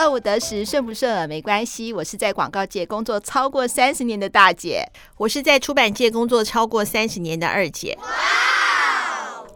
[0.00, 1.92] 饿不得十，顺不顺耳没关系。
[1.92, 4.82] 我是在广告界工作超过三十年的大姐，
[5.18, 7.98] 我是在出版界工作超过三十年的二姐。
[8.00, 8.08] 哇！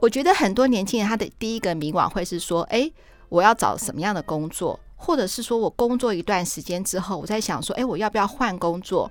[0.01, 2.93] 我觉得很多年轻人他的第一个迷惘会是说：哎，
[3.31, 4.79] 我要找什么样的工作？
[5.05, 9.11] 或者是说我工作一段时间之后，我在想说：哎，我要不要换工作？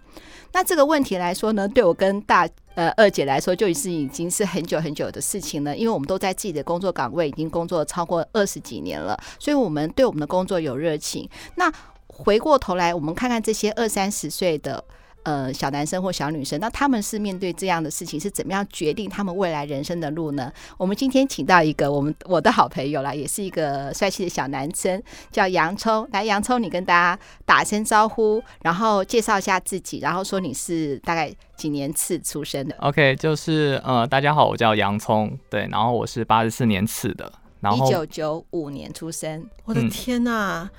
[0.52, 11.30] 那这个问题来说呢，对我跟大呃，二姐来说，就是已经是很久很久的事情了，因为我们都在自己的工作岗位已经工作超过二十几年了，所以我们对我们的工作有热情。
[11.55, 11.71] 那
[12.07, 14.84] 回过头来，我们看看这些二三十岁的。
[15.23, 20.52] 呃，小男生或小女生，那他们是面对这样的事情，是怎么样决定他们未来人生的路呢？
[20.77, 25.02] 我们今天请到一个我们我的好朋友啦，也是一个帅气的小男生，
[25.32, 26.05] 叫洋葱。
[26.12, 39.48] 来，洋葱，你跟大家打声招呼，然后介绍一下自己，然后说你是大概几年次出生的？OK，就是呃，大家好，我叫洋葱，对，然后我是八十四年次的，然后一九九五年出生。
[39.63, 40.70] 我的天呐！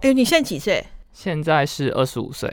[0.00, 0.82] 哎、嗯欸，你现在几岁？
[1.12, 2.50] 现在是二十五岁。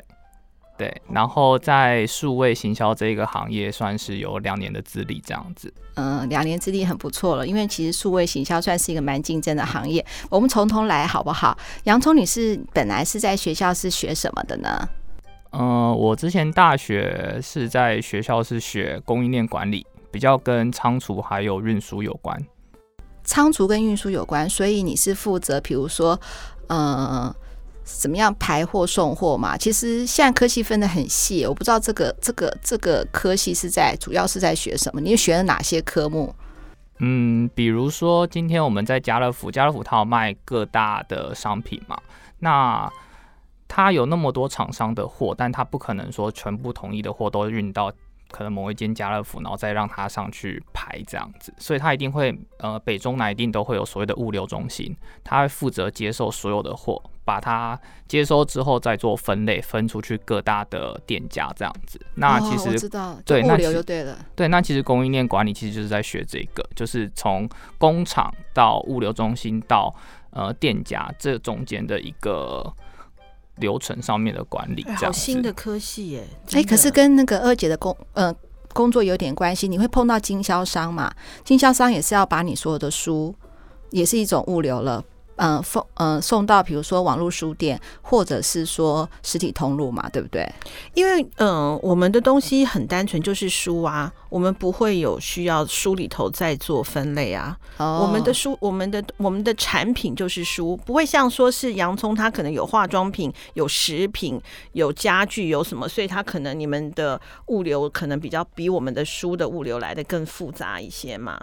[0.78, 5.72] 对，然后在数位行销这个行业算是有两年的资历，这样子。
[5.94, 10.04] 嗯，两年资历很不错了，因为其实数位行销算是一个蛮竞争的行业。
[10.28, 11.56] 我们从头来好不好？
[11.84, 14.90] 洋葱，你是本来是在学校是学什么的呢？
[15.52, 22.44] 嗯，我之前大学是在学校是学供应链管理，比较跟仓储还有运输有关。
[23.24, 26.20] 仓储跟运输有关，所以你是负责，比如说，
[26.70, 27.32] 嗯。
[28.00, 29.58] 怎么样排货送货嘛？
[29.58, 35.02] 其实现在科系分得很细，我不知道这个这个这个科系是在主要是在学什么？
[35.02, 36.34] 你学了哪些科目？
[37.00, 41.98] 嗯，比如说今天我们在家乐福，家乐福它有卖各大的商品嘛，
[42.40, 42.92] 那
[43.68, 47.92] 它有那么多厂商的货，但它不可能说全部统一的货都运到。
[48.32, 62.00] 可能某一间家乐福，然后再让他上去排这样子，所以他一定会呃北中南一定都会有所谓的物流中心，他会负责接受所有的货，把它接收之后再做分类，分出去各大的店家这样子。
[62.16, 67.48] 那其实、知道对物流就对了，对，那其实供应链管理其实就是在学这个，就是从
[67.78, 69.94] 工厂到物流中心到
[70.32, 72.74] 呃店家这中间的一个。
[73.62, 76.28] 流程上面的管理，这样、欸、好新的科系耶！
[76.52, 78.36] 哎、欸，可是跟那个二姐的工呃
[78.74, 79.70] 工作有点关系。
[79.70, 81.10] 你会碰到经销商嘛？
[81.46, 83.34] 经销商也是要把你所有的书，
[83.92, 85.02] 也是一种物流了。
[85.44, 90.48] 嗯，送嗯送到，比如说网络书店，或者是说实体通路嘛，对不对？
[90.94, 97.58] 因为嗯，我们的东西很单纯，就是书啊，我们不会有需要书里头再做分类啊。
[97.78, 98.04] Oh.
[98.04, 104.40] 我们的书，我们的我们的产品就是书，不会像说是洋葱，它可能有化妆品、有食品、
[104.74, 111.42] 有家具、有什么，所以它可能你们的物流可能比较比我们的书的物流来的更复杂一些嘛。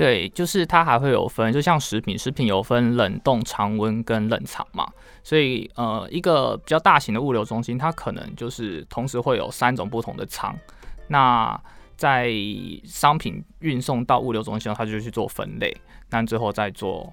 [0.00, 4.90] 对，就是它还会有分，就像食品，食品有分冷冻、常温跟冷藏嘛，
[5.22, 10.56] 所以呃，一个比较大型的物流中心，它可能就是同时会有三种不同的仓。
[11.06, 11.60] 那
[11.98, 12.32] 在
[12.82, 15.76] 商品运送到物流中心，它就去做分类，
[16.08, 17.12] 那最后再做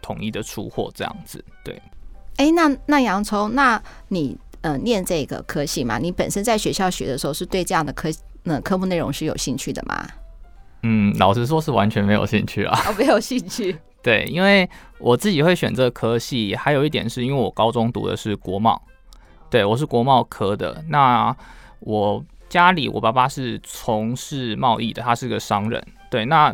[0.00, 1.44] 统一的出货这样子。
[1.64, 1.82] 对，
[2.36, 5.98] 哎，那那洋葱，那你呃念这个科系嘛？
[5.98, 8.08] 你本身在学校学的时候，是对这样的科
[8.44, 10.08] 那科目内容是有兴趣的吗？
[10.82, 12.76] 嗯，老实说，是完全没有兴趣啊。
[12.86, 13.78] 我、哦、没有兴趣。
[14.02, 18.82] 对，因为我自己会选这个科系，还有一点是因为我高中读的是国贸，
[19.48, 20.84] 对，我是国贸科的。
[20.88, 21.34] 那
[21.78, 25.80] 我家里我爸爸是从事贸易的，他是个商人。
[26.10, 26.52] 对，那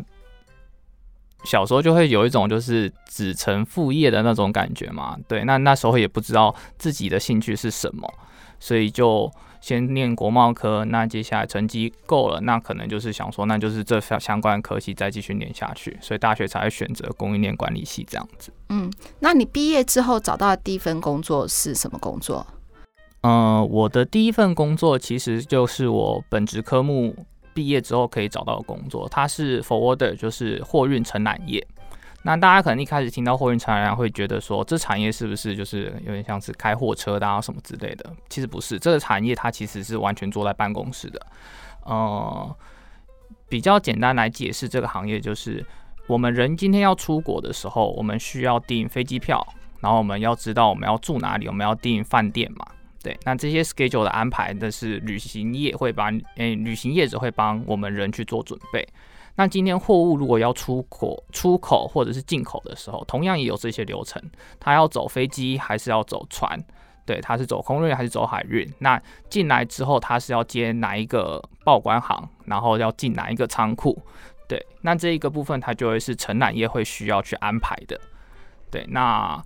[1.44, 5.17] 小时候就会有一种就是子承父业的那种感觉嘛。
[5.27, 8.06] 对，那那时候也不知道自己的兴趣是什么，
[8.61, 9.33] 所以就。
[9.61, 18.53] 先念国贸科，那接下来成绩够了，那可能就是想说，那就是这相关科系再继续念下去，所以大学才会选择供应链管理系这样子。
[18.69, 22.47] 嗯，那你毕业之后找到的第一份工作是什么工作？
[23.23, 27.15] 嗯、呃，我的第一份工作其实就是我本职科目
[27.53, 31.67] 毕业之后可以找到的工作，它是 forwarder，就是货运承揽业。
[32.29, 38.13] 那大家可能一开始听到货运承揽会觉得说，这产业是不是就是有点像是开货车的啊什么之类的？
[38.29, 41.27] 其实不是，这个产业它其实是完全坐在办公室的。
[41.87, 42.55] 呃，
[43.49, 45.65] 比较简单来解释这个行业，就是
[46.07, 49.43] 我们人今天要出国的时候，我们需要订飞机票，
[49.81, 52.67] 然后我们要知道我们要住哪里，我们要订饭店嘛。
[53.03, 58.87] 对，那这些 schedule 的安排，的是旅行业会帮，诶、旅行业者会帮我们人去做准备。
[59.38, 64.20] 那今天货物如果要出口、出口或者是进口的时候，同样也有这些流程。
[64.58, 66.58] 它要走飞机还是要走船？
[67.06, 68.69] 对，它是走空运还是走海运？
[68.81, 69.00] 那
[69.31, 72.29] 进来之后，它是要接哪一个报关行？
[72.46, 73.96] 然后要进哪一个仓库？
[74.49, 77.96] 对，那这一个部分它就会是承揽业会需要去安排的。
[78.73, 79.41] 对，那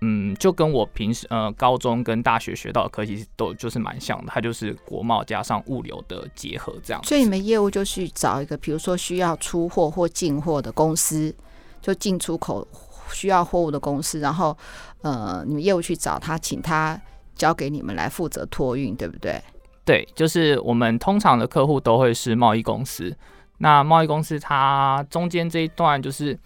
[0.00, 7.02] 嗯，就跟我平时呃高中跟大学学到的科技都就是蛮像的，它就是国贸加上物流的结合这样。
[7.04, 11.34] 所以你们业务就去找一个，比如说需要出货或进货的公司，
[11.82, 12.66] 就进出口
[13.12, 14.56] 需要货物的公司，然后
[15.02, 17.00] 呃，你们业务去找他，请他
[17.34, 19.42] 交给你们来负责托运，对不对？
[19.84, 23.16] 对，就是我们通常的客户都会是贸易公司。
[23.58, 26.38] 那贸易公司它中间这一段就是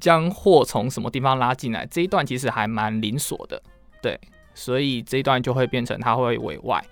[0.00, 3.62] 将货从什么地方拉进来，这一段其实还蛮零锁的，
[4.02, 4.18] 对，
[4.54, 6.84] 所以这一段就会变成它会委外，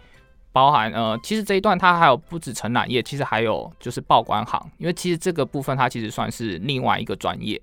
[0.52, 7.60] 包含呃，其实这一段它还有不止承揽业，其实还有就是报关行，因为其实这个部分它其实算是另外一个专业。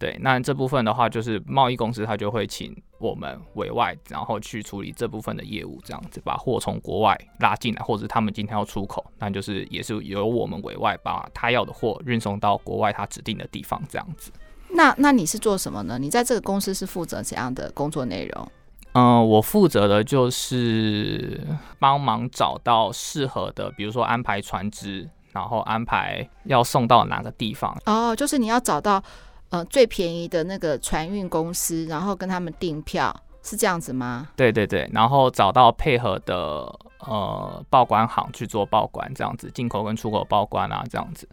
[0.00, 14.30] 对，那这部分的话，就是贸易公司它就会请我们委外，然后去处理这部分的业务，这样子把货从国外拉进来，或者他们今天要出口，那就是也是由我们委外把他要的货运送到国外他指定的地方，这样子。
[14.70, 15.98] 那那你是做什么呢？
[15.98, 18.52] 你在这个公司是负责怎样的工作内容？
[18.92, 21.40] 嗯、呃，我负责的就是
[21.78, 27.76] 帮忙找到适合的，比如说安排船只，然后安排要送到哪个地方。
[27.86, 29.02] 哦，就是你要找到。
[29.50, 34.28] 呃，最便宜的那个船运公司，然后跟他们订票，是这样子吗？
[34.36, 41.26] 对对对，然后找到配合的呃报关行去做报关，这样子进口跟出口报关啊，这样子。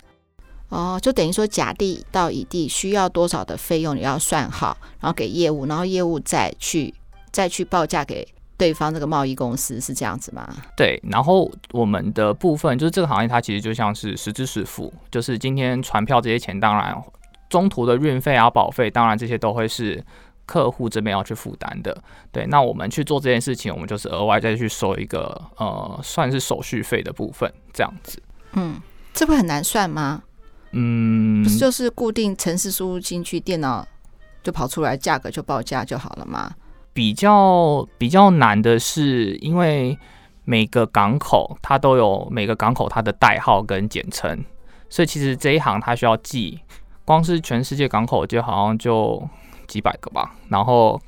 [0.69, 6.93] 哦，就等于说甲地到乙地需要多少的费用，你要算好，然后给业务，然后业务再去
[7.31, 8.27] 再去报价给
[8.57, 10.47] 对方这个贸易公司，是这样子吗？
[10.75, 16.95] 对，然后我们的部分就是这个行业，它其实就像是实支实付，就是今天船票这些钱，当然。
[17.47, 20.03] 中途的运费啊、保费，当然这些都会是
[20.47, 21.95] 客户这边要去负担的。
[22.31, 28.21] 对，那我们去做这件事情，我们就是额外再去收一个呃，算是手续费的部分，这样子。
[28.53, 28.81] 嗯，
[29.13, 30.23] 这会很难算吗？
[30.77, 33.87] 嗯，不是就是固定城市输入进去，电脑
[34.43, 36.53] 就跑出来，价格就报价就好了吗？
[36.93, 39.97] 比较比较难的是，因为
[40.43, 44.43] 每个港口它都有每个港口它的代号跟简称，
[44.89, 46.59] 所以其实这一行它需要记。
[47.05, 49.21] 光是全世界港口就好像就
[49.67, 50.99] 几百个吧，然后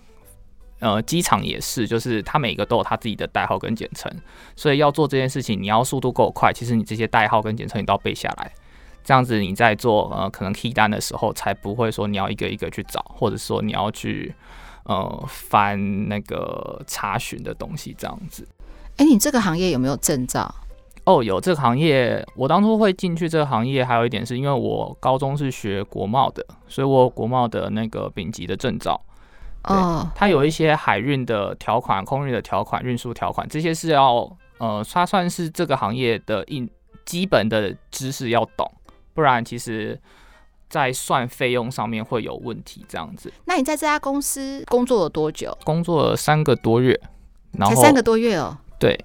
[0.80, 4.12] 呃机场也是，就是它每个都有它自己的代号跟简称，
[4.56, 8.52] 所以要做这件事情，你要速度够快，其实你这些代号跟简称你都要背下来，
[9.08, 14.36] 这样子你在做呃可能 key 单的时候，才不会说你要一个一个去找，或者说你要去
[14.84, 18.46] 呃翻那个查询的东西这样子。
[18.98, 20.54] 哎，你这个行业有没有证照？
[21.06, 29.00] 哦，有这个行业，我当初会进去这个行业，还有一点是因为我高中是学国贸的，所以我有国贸的那个丙级的证照。
[29.64, 36.70] 哦，它有一些海运的条款、空运的条款、运输条款，这些是要呃，它算是这个行业的一
[37.06, 38.70] 基本的知识要懂，
[39.18, 40.00] 不然其实
[40.70, 42.86] 在算费用上面会有问题。
[42.88, 43.34] 这样子。
[43.46, 45.58] 那你在这家公司工作了多久？
[45.64, 47.00] 工作了三个多月，
[47.54, 48.56] 然后才三个多月哦。
[48.78, 49.04] 对，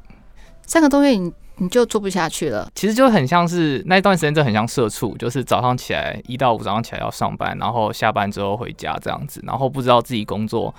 [0.67, 1.33] 三个多月你。
[1.57, 10.75] 你就做不下去了，其实就很像是那一段时间，就很像社畜，就是早上起来一到五早上起来要上班，然后下班之后回家这样子，然后不知道自己工作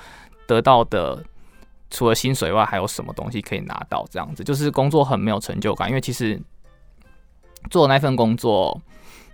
[0.47, 1.23] 得到的
[1.91, 5.87] 除了薪水外还有什么东西可以拿到，这样子就是工作很没有成就感。
[5.87, 6.41] 因为其实
[7.69, 8.77] 做那份工作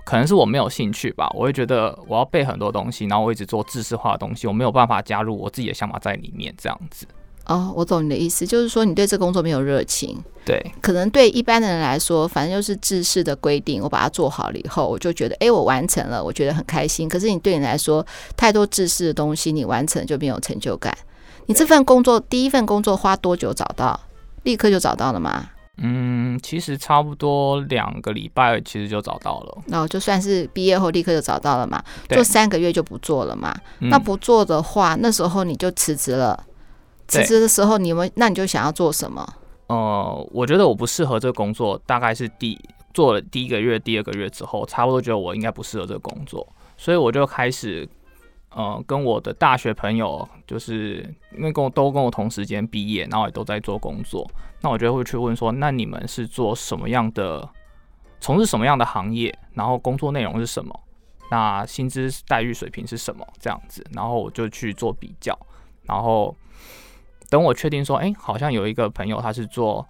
[0.05, 7.05] 可能是我没有兴趣吧，我会觉得我要背很多东西，然后我一直做知识化的东西，我没有办法加入我自己的想法在里面这样子。
[7.45, 10.15] 哦，我懂你的意思，就是说你对这工作没有热情。
[10.45, 17.09] 对，可能对一般的人来说，反正就是制式的规定，我把它做好了以后，我就觉得，哎，我完成了，我觉得很开心。
[17.09, 18.05] 可是你对你来说，
[18.37, 20.95] 太多制式的东西，你完成就没有成就感。
[21.47, 23.99] 你这份工作，第一份工作花多久找到？
[24.43, 25.49] 立刻就找到了吗？
[25.81, 29.57] 嗯，其实差不多两个礼拜，其实就找到了。
[29.67, 31.83] 然后就算是毕业后立刻就找到了嘛？
[32.09, 33.55] 做三个月就不做了嘛？
[33.79, 36.45] 嗯，那不做的话，那时候你就辞职了。
[37.07, 39.27] 辞职的时候，你们那你就想要做什么？
[39.67, 42.59] 呃，我觉得我不适合这个工作，大概是第
[42.93, 47.87] 做了第一个月、第二个月之后，差不多觉得我应该不适合这个工作，所以我就开始，
[48.51, 50.97] 呃，跟我的大学朋友，就是
[51.35, 54.29] 因为跟我都跟我同时间毕业，然后也都在做工作，
[54.61, 57.47] 那我就会去问说，那你们是做什么样的，
[58.19, 60.79] 从事什么样的行业，然后工作内容是什么，
[61.31, 65.37] 那薪资待遇水平是什么，这样子，然后我就去做比较，
[65.83, 66.35] 然后。
[67.31, 69.87] 等我确定说，哎、好像有一个朋友他是做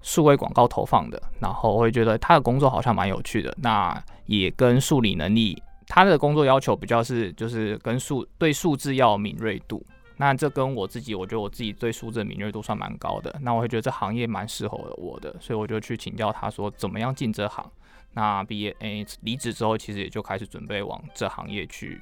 [0.00, 3.54] 数位广告投放的，然后我会觉得他的工作好像蛮有趣的。
[3.58, 9.84] 那也跟数理能力，他的工作要求比较是，就是跟数对数字要有敏锐度。
[10.18, 13.34] 那这跟我自己，我觉得我自己对数字的敏锐度算蛮高的。
[13.42, 17.68] 那我会觉得这行业蛮适合我的，所以我就去请教他说怎么样进这行。
[18.12, 22.00] 那毕业，诶、离职之后，其实也就开始准备往这行业去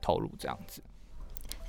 [0.00, 0.80] 投入这样子。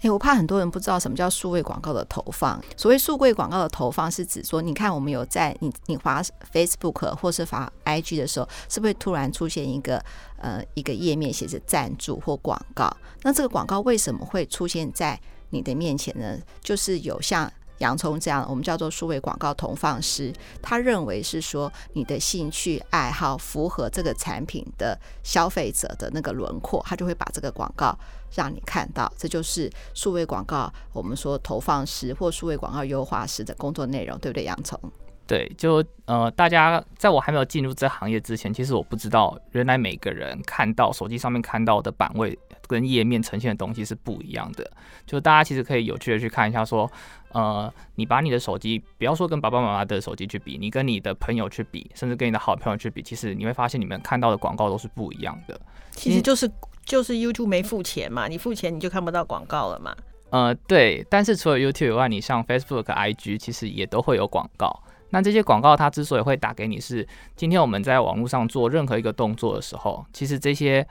[0.02, 2.62] 哎，我怕很多人不知道什么叫数位广告的投放。
[2.78, 6.22] 所谓数位广告的投放，是指说，你看我们有在你你发
[6.54, 10.04] Facebook 或是发 IG 的时候，是不是突然出现一个
[10.38, 12.90] 呃一个页面写着赞助或广告？
[13.24, 16.38] 那这个广告为什么会出现在你的面前呢？
[16.62, 17.52] 就是有像。
[17.80, 27.98] 洋葱这样，我们叫做数位广告投放师，他认为是说你的兴趣爱好符合这个产品的消费者的那个轮廓，他就会把这个广告
[28.34, 29.12] 让你看到。
[29.18, 34.44] 这就是数位广告，我们说投放师或数位广告优化师的工作内容，对不对？
[34.44, 34.80] 洋葱？
[35.28, 44.68] 对，就呃，大家在我还没有进入这行业之前，其实我不知道，原来每个人看到手机上面看到的版位跟页面呈现的东西是不一样的。
[45.06, 46.92] 就大家其实可以有趣的去看一下，说，
[47.32, 55.62] 呃，你把你的手机，不要说跟爸爸妈妈的手机去比，你跟你的朋友去比，甚至跟你的好朋友去比，其实你会发现你们看到的广告都是不一样的。
[55.92, 56.50] 其实就是
[56.90, 59.96] 就是 YouTube 没付钱嘛，你付钱你就看不到广告了嘛。
[60.32, 64.76] 呃，对，但是除了 YouTube 以外，你上 Facebook、IG 其实也都会有广告。
[65.12, 70.84] 那这些广告它之所以会打给你，是今天我们在网络上做任何一个动作的时候，其实这些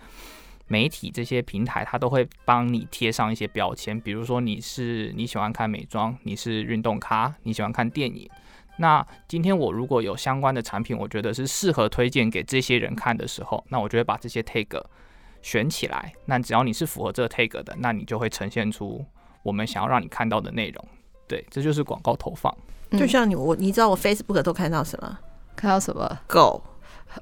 [0.68, 8.30] 媒体、这些平台，它都会帮你贴上一些标签，比如说你是你喜欢看美妆，你是运动咖，你喜欢看电影。
[8.76, 14.80] 那今天我如果有相关的产品，我觉得是适合推荐给这些人看的时候，那我就会把这些 tag
[15.42, 16.12] 选起来。
[16.24, 19.04] 那只要你是符合这个 tag 的，那你就会呈现出
[19.42, 20.84] 我们想要让你看到的内容。
[21.26, 22.54] 对，这就是广告投放。
[22.92, 25.18] 就像你我，你知道我 Facebook 都看到什么？
[25.54, 26.20] 看到什么？
[26.26, 26.62] 狗。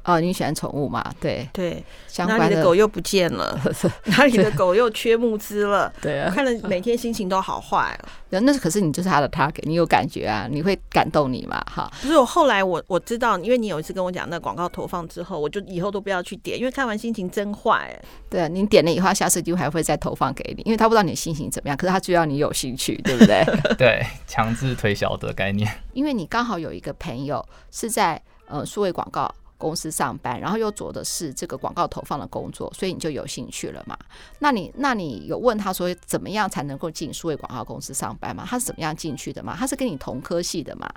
[0.04, 1.04] 哦，你喜欢宠物嘛？
[1.20, 1.82] 对对，
[2.18, 3.58] 哪里的狗又不见了？
[4.06, 5.92] 哪里的狗又缺募资了？
[6.02, 7.98] 对啊，看了每天心情都好坏。
[8.30, 10.46] 那可是你就是他的 target，你有感觉啊？
[10.50, 11.58] 你会感动你嘛？
[11.70, 17.98] 哈，不是我后来我我知道，因为你有一次跟我讲那广告投放之后，我就以后都不要去点，因为看完心情真坏。
[18.28, 23.42] 对啊，你点了以后，下次就还会再投放给你，因为他不知道你的心情怎么样，可是他就要你有兴趣，对不对？
[23.78, 25.70] 对，强制推销的概念。
[25.94, 29.32] 因为你刚好有一个朋友是在呃数位广告。
[29.58, 33.96] 公司上班，然后又做的是这个广告投放的工作，所以你就有兴趣了嘛？
[34.38, 38.44] 那你那你有问他说怎么样才能够进数位广告公司上班吗？
[38.46, 39.56] 他是怎么样进去的吗？
[39.58, 40.88] 他是跟你同科系的吗？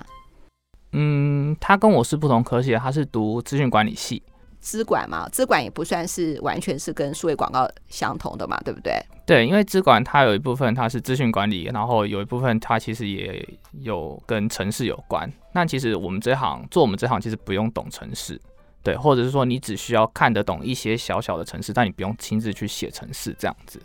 [0.92, 4.22] 嗯，他跟我是不同科系的，他是读资讯管理系。
[4.58, 8.92] 资管嘛，资管也不算是完全是跟数位广告相同的嘛，对不对？
[9.24, 13.42] 对，因为资管它有一部分它是资讯管理，然后有一部分它其实也
[13.80, 15.32] 有跟城市有关。
[15.54, 18.38] 那其实我们这行做我们这行其实不用懂程式。
[18.82, 23.78] 对，或者是说你只需要看得懂一些小小的城市，但你不用亲自去写城市这样子。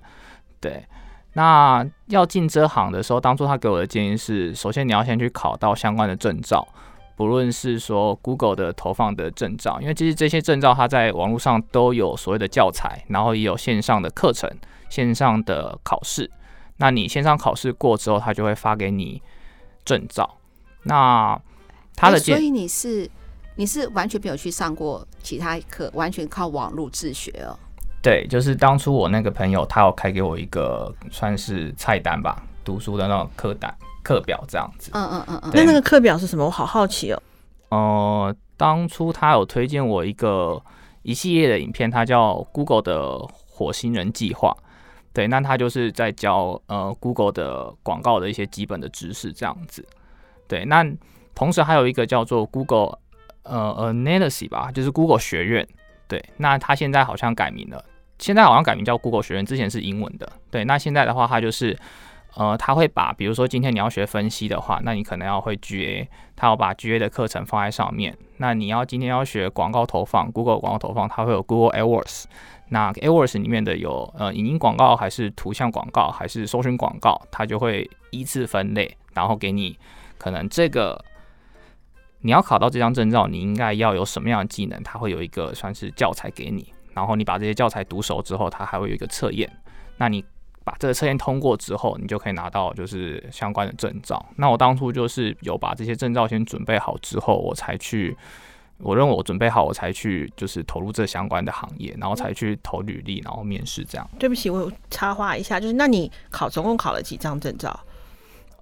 [0.61, 0.85] 对，
[1.33, 6.65] 那要进这行的时候，当初他给我的建议是，首先你要先去考到相关的证照，
[7.17, 14.49] 不论是说 Google 的投放的证照，因为其实这些证照它在网络上都有所谓的教材，然后也有线上的课程、
[14.89, 16.31] 线上的考试。
[16.77, 19.21] 那你线上考试过之后，他就会发给你
[19.83, 20.37] 证照。
[20.83, 21.37] 那
[21.95, 23.11] 他的建议，所以你是。
[23.55, 27.57] 你是完全没有去上过其他课，完全靠网络自学哦。
[28.01, 34.91] 对，就是当初我那个朋友，他有开给我一个算是菜单吧，读书的那种课单课表这样子。
[34.93, 35.51] 嗯嗯嗯嗯。
[35.53, 36.45] 那那个课表是什么？
[36.45, 37.23] 我好好奇哦。
[37.69, 40.61] 呃，当初他有推荐我一个
[41.01, 43.17] 一系列的影片，它叫 Google 的
[43.49, 44.55] 火星人计划。
[45.13, 49.83] 对，那他就是在教呃 Google 的广告的一些基本的知识这样子。
[50.47, 50.85] 对，那
[51.33, 52.99] 同时还有一个叫做 Google。
[53.45, 55.67] 呃，analysis 吧，就是 Google 学院。
[56.07, 57.83] 对，那他现在好像改名了，
[58.19, 60.31] 现在好像改名叫 Google 学院，之前是英文的。
[60.51, 61.75] 对，那现在的话，他就是，
[62.35, 68.15] 呃，他会把，比如说今天你要学分析的话，那你可能要会 GA，他要把 GA 的课程放在上面。
[68.37, 72.25] 那你要今天要学广告投放，Google 广告投放，它会有 Google AdWords。
[72.69, 79.77] 那 AdWords 里面的有呃影音广告，还是图像广告，还是搜寻广告，它就会依次分类，然后给你
[80.17, 81.03] 可能这个。
[82.25, 84.81] 你要考到这张证照，你应该要有什么样的技能？
[84.81, 89.47] 它会有一个算是教材给你，然后你把这些教材读熟之后，它还会有一个测验。
[89.97, 90.25] 那你
[90.63, 94.25] 把这个测验通过之后，你就可以拿到就是相关的证照。
[94.37, 98.17] 那我当初就是有把这些证照先准备好之后，我才去，
[98.79, 104.09] 我认为我准备好，我才去就是投入这相关的行业，然后才去投履历，然后面试这样。
[104.17, 107.79] 对不起，我插话一下，就是那你考总共考了几张证照？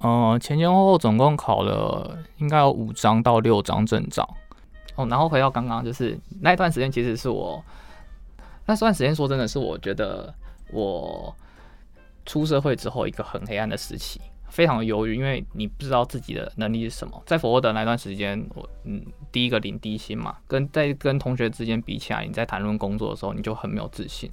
[0.02, 4.28] 嗯，前前后后总共考了应该有五张到六张证照
[4.96, 5.06] 哦。
[5.08, 7.64] 然后回到刚刚，就是那一段时间，其实是我
[8.66, 10.34] 那段时间说真的是我觉得
[10.72, 11.34] 我
[12.26, 14.20] 出社会之后一个很黑暗的时期，
[14.50, 17.24] 非常的忧郁，因为你不知道自己的能力是什么。
[17.26, 24.30] 在 FORWARD 那段时间，我嗯第一个领低薪嘛，跟在跟同学之间比起来，你在谈论工作的时候，你就很没有自信。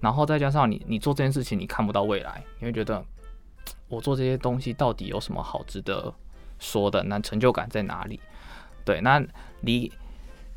[0.00, 3.04] 然后再加上你你做这件事情，你看不到未来，你会觉得。
[3.88, 6.12] 我做这些东西到底有什么好值得
[6.58, 7.02] 说的？
[7.04, 8.20] 那成就感在哪里？
[8.84, 9.22] 对，那
[9.60, 9.92] 离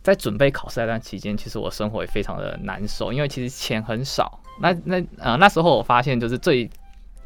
[0.01, 4.39] 在准备考试那段期间，其实我生活也非常的难受，因为其实钱很少。
[4.61, 6.69] 那那呃那时候我发现，就是最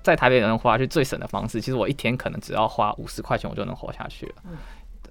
[0.01, 4.35] 在台北能花去最省的方式，其实我一天可能只要花五十块钱，我就能活下去了。
[4.45, 4.57] 嗯、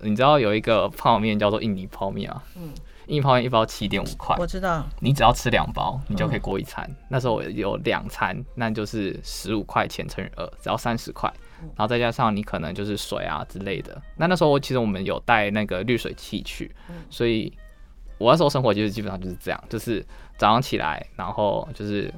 [0.01, 2.43] 你知道有一个泡面叫做印尼泡面啊？
[2.57, 2.73] 嗯。
[3.13, 4.83] 印尼泡面一包七点五块，我知道。
[4.99, 6.83] 你只要吃两包，你就可以过一餐。
[6.89, 11.31] 嗯、那时候有两餐，那就是十五块钱乘以二，只要三十块。
[11.61, 14.01] 然后再加上你可能就是水啊之类的。
[14.17, 16.75] 那那时候我其实我们有带那个滤水器去，
[17.11, 17.53] 所以
[18.17, 20.03] 我那时候生活就是基本上就是这样，就是
[20.39, 22.11] 早上起来，然后就是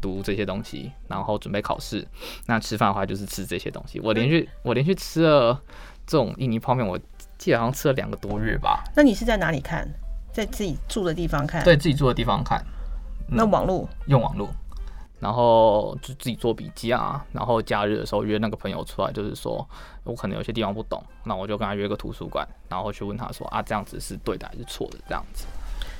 [0.00, 2.06] 读这些东西，然后准备考试。
[2.46, 3.98] 那吃饭的话就是吃这些东西。
[3.98, 5.60] 我连续我连续吃了
[6.06, 6.96] 这种印尼泡面，我
[7.36, 8.84] 记得好像吃了两个多月吧。
[8.94, 9.92] 那你是在哪里看？
[10.36, 12.62] 在自己住的地方看，对自己住的地方看。
[13.30, 14.50] 嗯、那网络用网络，
[15.18, 17.24] 然后就自己做笔记啊。
[17.32, 19.66] 然后假日的时候约那个朋友出来，就是说
[20.04, 24.98] 我可能有些地方不懂，那我就跟他约个图书馆，然后去问他说啊，这样子是对的还是错的？
[25.08, 25.46] 这样子。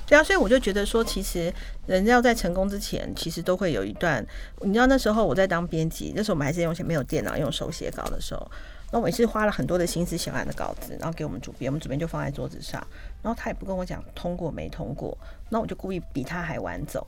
[0.05, 1.51] 对啊，所以我就觉得说，其实
[1.87, 4.23] 人要在成功之前，其实都会有一段。
[4.61, 8.51] 你知道那时候我在当编辑，那时候我们还是用前没有电脑，用手写稿的时候。
[8.89, 12.81] 那我也是花了很多的心思写完的稿子，然后给我们主编，我们主编就放在桌子上，
[13.21, 15.17] 然后他也不跟我讲通过没通过，
[15.49, 17.05] 那我就故意比他还晚走。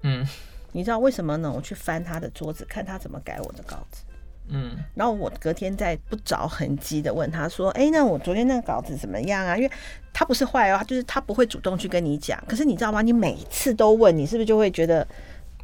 [0.00, 0.26] 嗯，
[0.72, 1.52] 你知道为什么呢？
[1.54, 4.02] 我去翻他的桌子，看他怎么改我的稿子。
[4.48, 9.70] 嗯，然后我隔天再不着痕迹的问他说：“哎，那我昨天那个稿子怎么样啊？”因为
[10.12, 12.42] 他不是坏哦，就是他不会主动去跟你讲。
[12.48, 13.02] 可是你知道吗？
[13.02, 15.06] 你每次都问，你是不是就会觉得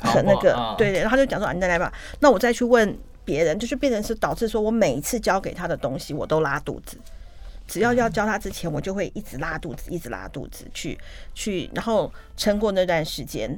[0.00, 0.54] 很那个？
[0.54, 2.98] 哦、对对，然后他就讲说：“啊，你再来吧。”那我再去问。
[3.30, 6.98] 别人就是变成是导致说，我每一次教给他的东西，我都拉肚子。
[7.68, 10.98] 只要要教他之前，我就会一直拉肚子，一直拉肚子去
[11.32, 13.48] 去，然后撑过那段时间。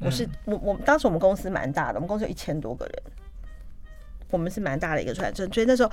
[0.00, 3.02] 我是我我当时我们公司蛮大的，我们公司有一千多个人，
[4.30, 5.48] 我们是蛮大的一个传承。
[5.52, 5.92] 所以那时候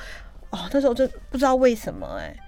[0.49, 2.39] 哦，那时候就不知道为什么哎、欸，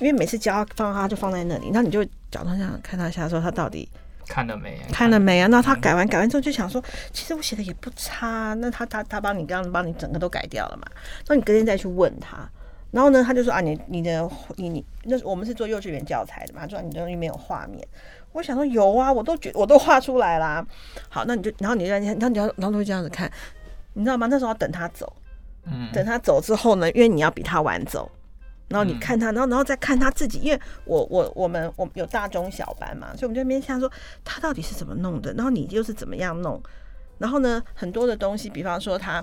[0.00, 3.88] 因为每次教放他就放在那里，那你就假装这样看他一下，说他到底。
[4.32, 4.80] 看了没？
[4.90, 5.46] 看了没啊？
[5.48, 8.54] 那他改完改完之后就想说，其实我写的也不差。
[8.54, 10.86] 那他他他帮你刚刚帮你整个都改掉了嘛？
[11.28, 12.48] 那你隔天再去问他，
[12.92, 17.86] 然后呢，他就说啊，你你的你你那我们是做幼稚园教材的嘛，就说你的东西没有画面。
[18.32, 20.66] 我想说有啊，我都觉我都画出来啦。
[21.10, 23.30] 好，那你就然后你让你然后你要然后都会这样子看，
[23.92, 24.28] 你知道吗？
[24.30, 25.12] 那时候要等他走，
[25.66, 28.10] 嗯，等他走之后呢，因为你要比他晚走。
[28.72, 33.90] 然后你看他，然后然后再看他自己，因为我我我们我们有大中小班嘛，所以我们就面向说
[34.24, 36.60] 他到底是怎么弄的，然后你又是怎么样弄，
[37.18, 39.22] 然后呢，很多的东西，比方说他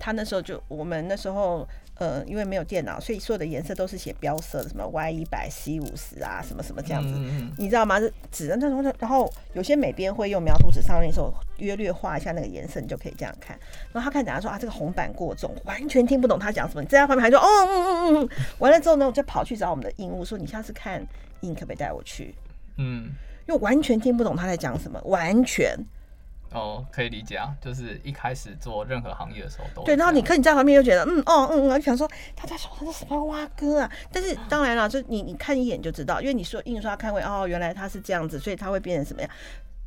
[0.00, 1.68] 他那时候就我们那时候。
[2.00, 8.00] 呃，因为没有电脑，所以所有的颜色都是写标色的，什么 Y 一百 C 五十啊，什么什么这样子，嗯、你知道吗？
[8.32, 13.54] 纸的那种，然后有些美编会用描图纸上面的时候约略画一下那个颜色，你就可以这样看。
[13.92, 16.80] 然后他看讲他说啊，这个红板过重，完全听不懂他讲什么。
[16.80, 18.28] 你在他旁边还说哦嗯嗯嗯嗯，
[18.60, 21.06] 完了之后呢，我就跑去找我们的印务说，你下次看
[21.42, 22.34] 印可不可以带我去？
[22.78, 23.10] 嗯，
[23.46, 25.76] 因为完全听不懂他在讲什么，完全。
[26.52, 39.30] 哦，可以理解啊，就是一开始做任何行业的时候都对，然后你看你在旁边又觉得嗯哦嗯嗯，就想说他在说他是什么蛙哥啊， 但是当然了，就你你看一眼就知道，因为你说印刷看会哦，原来他是这样子，所以他会变成什么样？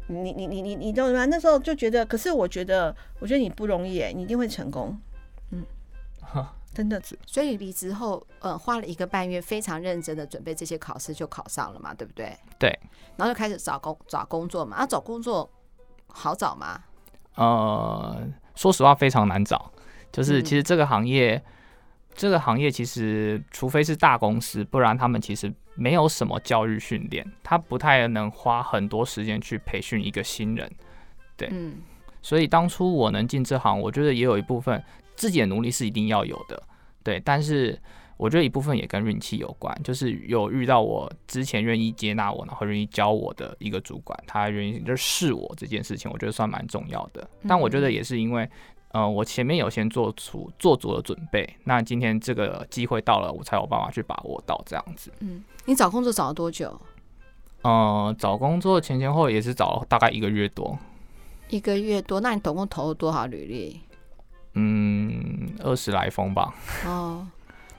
[0.07, 1.25] 你你你你你懂吗？
[1.25, 4.97] 那时候就觉得，可是我觉得，我觉得你不容易诶，你一定会成功，
[5.51, 5.65] 嗯，
[6.73, 7.17] 真的是。
[7.25, 12.37] 所以离职后，呃，花了一个半月，非常认真的准备这些考试，就考上了嘛，对不对？
[12.59, 12.69] 对，
[13.15, 15.49] 然后就开始找工找工作嘛，啊，找工作。
[16.13, 16.79] 好找吗？
[17.35, 19.69] 呃，说实话非常难找。
[20.11, 21.43] 就是其实这个行业，嗯、
[22.13, 30.71] 这个行业其实除非是大公司，不然他们其实没有什么教育训练，他不太能花很多时间去培训一个新人。
[31.35, 31.77] 对，嗯、
[32.21, 34.81] 所以当初我能进这行，我觉得也有一部分
[35.15, 36.63] 自己的努力是一定要有的。
[37.03, 37.77] 对，但是。
[38.23, 47.29] 我觉得一部分也跟运气有关，就是有遇到我之前愿意接纳我，然后愿意教我的一个主管，他愿意就是试我这件事情，我觉得算蛮重要的。
[47.45, 48.49] 但我觉得也是因为，
[48.93, 55.11] 呃，我前面有先做出做足了准备，那今天这个机会到了，我才有办法去把握到这样子。
[55.19, 56.79] 嗯，你找工作找了多久？
[57.63, 60.79] 呃，找工作前前后也是找了大概一个月多。
[61.49, 63.81] 一个月多，那你总共投了多少履历？
[64.53, 66.55] 嗯，二十来封吧。
[66.85, 67.27] 哦。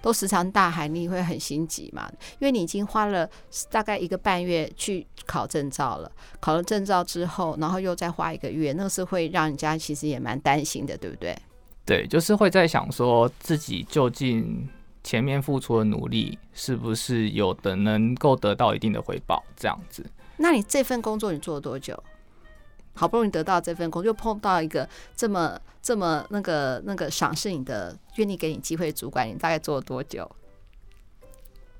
[0.05, 2.07] 都石沉大海，你会很心急嘛？
[2.38, 3.27] 因为你已经花了
[3.71, 11.35] 大概一个半月去考证照了，考了证照之后，然后又再花一个月，那是会让人家其实也蛮担心的，对不对？
[11.87, 14.69] 对，就是会在想说自己究竟
[15.03, 20.05] 前面付出的努力是不是有的能够得到一定的回报，这样子。
[20.37, 21.99] 那你这份工作你做了多久？
[22.95, 30.31] 好不容易得到这份工作，又碰到一个这么这么那个那个赏识你的、愿意给你机会的主管，你大概做了多久？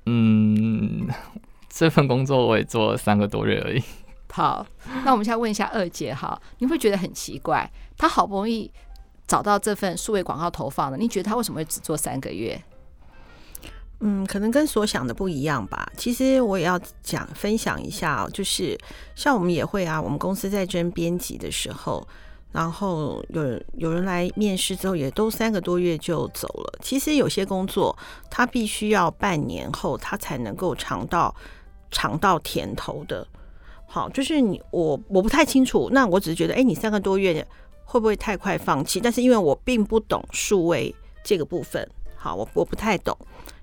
[0.05, 1.07] 嗯，
[1.67, 3.83] 这份工作我也做了三个多月而已。
[4.31, 4.67] 好，
[5.05, 8.69] 那我们现在问一下二姐，哈，你会觉得很奇怪，她好不容易
[9.25, 12.61] 找到这份数位广告投放的，你觉得她为什么会只做三个月？
[14.01, 15.89] 嗯，可能跟所想的不一样吧。
[15.97, 18.77] 其实我也要讲分享一下哦，就是
[19.15, 22.05] 像我们也会啊，我们公司在征编辑的时候，
[22.51, 26.79] 然后有有人来面试之后，也都三个多月就走了。
[26.81, 27.97] 其实有些工作，
[28.29, 31.33] 他必须要半年后，他才能够尝到
[31.89, 33.25] 尝到甜头的。
[33.87, 37.45] 好，就是你我我不太清楚，那我只是觉得，哎，你三个多月
[37.85, 38.99] 会不会太快放弃？
[38.99, 43.17] 但是因为我并不懂数位这个部分，好，我我不太懂。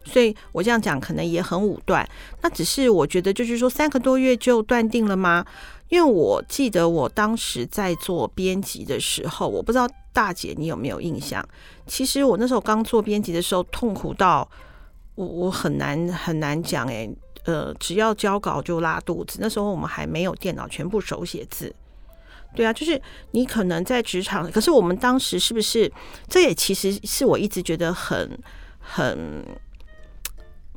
[0.05, 2.09] 所以我这样讲可能也很武断，
[2.41, 5.45] 那只是我觉得就是说三个多月就断定了吗？
[5.89, 11.47] 因为我记得我当时在做编辑的时候，我不知道大姐你有没有印象？
[11.87, 14.49] 其实我那时候刚做编辑的时候，痛苦到
[15.15, 17.07] 我我很难很难讲哎，
[17.45, 19.39] 呃，只要交稿就拉肚子。
[19.43, 21.75] 那时候我们还没有电脑，全部手写字。
[22.57, 23.01] 对啊，就是
[23.33, 25.93] 你可能在职场，可是我们当时是不是？
[26.27, 28.39] 这也其实是我一直觉得很
[28.79, 29.45] 很。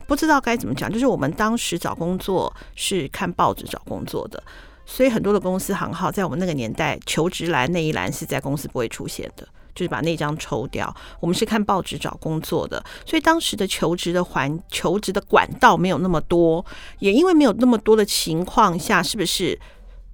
[0.08, 4.42] 不知道该怎么讲，就是我们当时找工作是看报纸找工作的，
[4.86, 10.96] 所以很多的公司行号在我们那个年代，求职栏那一栏是在公司不会出现的，就是把那张抽掉。
[11.20, 16.66] 我们是看报纸找工作的，所以当时的求职的环、求职的管道没有那么多，
[17.00, 19.60] 也因为没有那么多的情况下，是不是？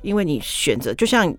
[0.01, 1.35] 因为你选择就像。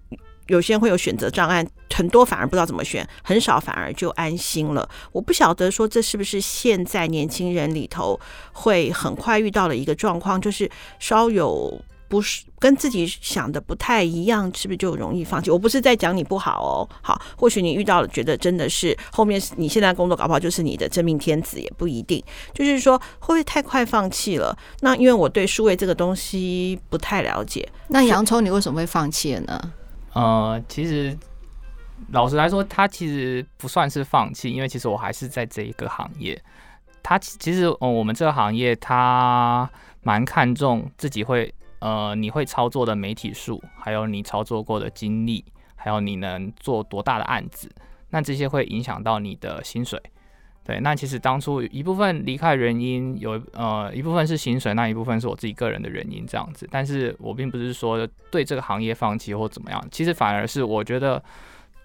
[0.49, 4.89] 有些人会有选择障碍，很多反而不知道怎么选，很少反而就安心了。
[5.13, 8.19] 我不晓得说这是不是现在年轻人里头
[8.53, 15.51] 会很快遇到的一个状况，就是稍有不是跟自己想的不太一样，是不是就容易放弃？
[15.51, 22.23] 我不是在讲你不好哦，好，或许你遇到了，觉得真的是后面你现在工作搞不好就是你的真命天子，也不一定。
[22.53, 24.55] 就是说会不会太快放弃了？
[24.81, 29.73] 那因为我对数位这个东西不太了解，那洋葱你为什么会放弃了呢？
[30.15, 31.17] 呃，其实
[32.11, 36.41] 老实来说，他其实不算是放弃，因为其实我还是在这一个行业。
[37.03, 39.69] 他其其实，呃，我们这个行业，他
[40.03, 45.45] 蛮看重自己会，呃，你会操作的媒体数，还有你操作过的经历，
[45.75, 47.69] 还有你能做多大的案子，
[48.11, 50.01] 那这些会影响到你的薪水。
[50.65, 56.69] 对，那其实当初一部分离开原因有呃一部分是薪水，那一部分是我自己个人的原因这样子。
[56.71, 61.21] 但是我并不是说对这个行业放弃或怎么样，其实反而是我觉得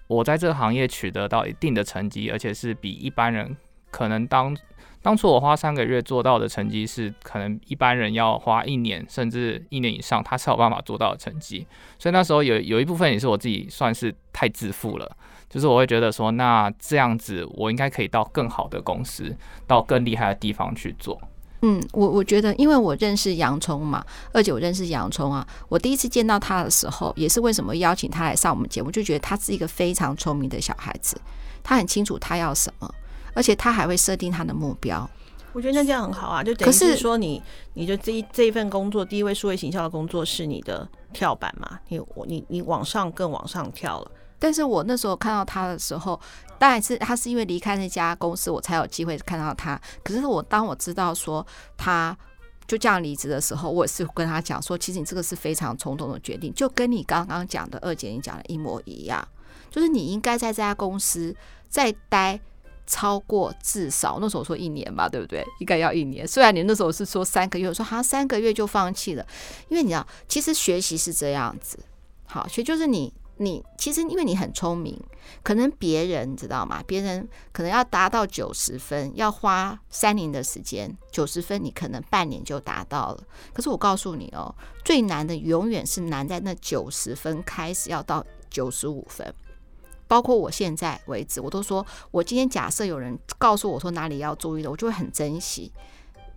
[0.06, 3.56] 我在这个行业取得到一定的成绩，而且是比一般人
[3.90, 4.56] 可能当
[5.02, 11.66] 当初我花三个月做到的成绩是可能一般人要花一年甚至一年以上，他才有办法做到的成绩。
[11.98, 15.16] 所以那时候有有一部分也是我自己算是太自负了。
[15.48, 19.34] 就是我会觉得说，那这样子我应该可以到更好的公司，
[19.66, 21.20] 到更厉害的地方去做。
[21.62, 31.20] 嗯，我我觉得，因为我认识洋葱嘛，而且我认识洋葱啊，我第一次见到他的时候，也是为什么邀请他来上我们节目，就觉得他是一个非常聪明的小孩子，
[31.64, 32.88] 他很清楚他要什么，
[33.34, 35.08] 而且他还会设定他的目标。
[35.52, 37.42] 我觉得那这样很好啊，就等于是说你，
[37.74, 44.10] 你就这一这一份工作，第一位数位行销的工作是你的跳板嘛，你我你你往上更往上跳了。
[44.38, 46.18] 但是我那时候看到他的时候，
[46.58, 49.80] 当然是他是因为离开那家公司，我才有机会看到他。
[50.02, 51.44] 可是我当我知道说
[51.76, 52.16] 他
[52.66, 59.26] 就这样离职的时候，我也是跟他讲说，其实你这个是非常冲动的决定，就跟你刚刚讲的二姐你讲的一模一样，
[59.70, 61.34] 就是你应该在这家公司
[61.68, 62.38] 再待
[62.86, 65.44] 超过至少那时候说一年吧，对不对？
[65.60, 66.26] 应该要一年。
[66.26, 69.26] 虽然你那时候是说三个月，我说好像三个月就放弃了，
[69.68, 71.78] 因为你知道，其实学习是这样子，
[72.26, 73.12] 好，学就是你。
[73.38, 75.00] 你其实因为你很聪明，
[75.42, 76.82] 可能别人知道吗？
[76.86, 83.24] 别人可能要达到九十分，要花三年的时间；九十分你可能半年就达到了。
[83.52, 89.32] 可是我告诉你哦，最难的永远是难在那九十分开始要到九十五分。
[90.06, 95.70] 包括我现在为止，我都说我今天假设有人告诉我说哪里要注意的，我就会很珍惜。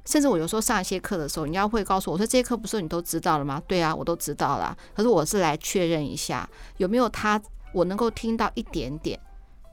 [0.05, 3.61] 甚至我有时候上一些课的时候，你要会告诉我说，这些课不是你都知道了吗？
[3.67, 4.75] 对啊，我都知道了。
[4.95, 7.39] 可是我是来确认一下有没有他，
[7.73, 9.19] 我能够听到一点点，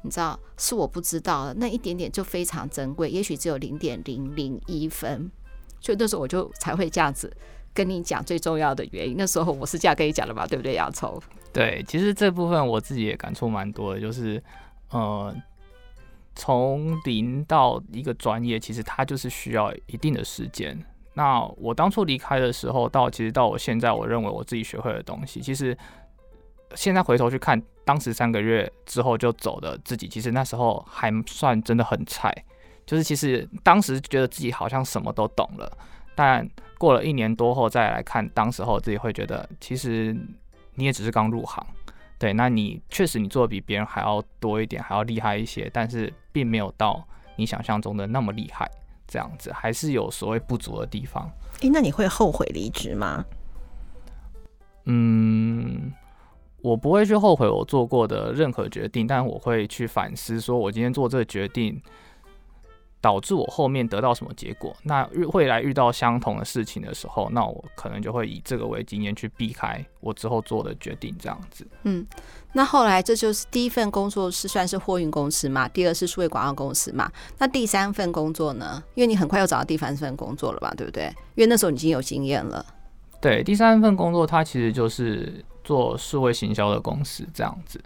[0.03, 5.31] 你知道是我不知道的那一点点就非常珍贵，也许只有零点零零一分。
[5.81, 7.35] 所以那时候我就才会这样子
[7.73, 9.15] 跟你讲最重要的原因。
[9.17, 11.21] 那时候我是这样跟你讲的嘛，对不对，洋葱？
[11.53, 14.43] 对，其实这部分我自己也感触蛮多的，就是
[14.91, 15.35] 呃。
[16.39, 20.79] 从零到一个专业，其实它就是需要一定的时间。
[21.15, 25.77] 那我当初离开的时候，到其实到我现在，我认为我自己学会的东西，其实
[26.77, 32.33] 现在回头去看，当时三个月之后就走的自己，其实那时候还算真的很菜。
[32.87, 35.71] 就是其实当时觉得自己好像什么都懂了，
[36.15, 36.49] 但
[36.79, 40.17] 过了一年多后再来看，当时候自己会觉得，其实
[40.77, 41.67] 你也只是刚入行，
[42.19, 48.69] 对，那你确实你做的比别人还要多一点，还要厉害一些，但是并没有到你想象中的那么厉害，
[49.07, 51.31] 这样子还是有所谓不足的地方。
[51.61, 53.25] 诶，那你会后悔离职吗？
[54.87, 55.93] 嗯，
[56.61, 61.81] 我不会去后悔我做过的任何决定，但我会去反思，说我今天做这个决定
[63.01, 64.75] 导致我后面得到什么结果。
[64.83, 71.67] 那遇未来遇到相同的事情的时候，那我可能就会以这个为经验去避开我之后做的决定，这样子。
[71.85, 72.07] 嗯，
[72.53, 77.11] 那后来这就是第一份工作是算是货运公司嘛，第二是数位广告公司嘛。
[77.39, 78.83] 那第三份工作呢？
[78.95, 81.05] 因为你很快又找到第三份工作了吧，对不对？
[81.35, 82.65] 因为那时候你已经有经验了。
[83.21, 87.81] 对，第三份工作，它其实就是做数位行销的公司这样子。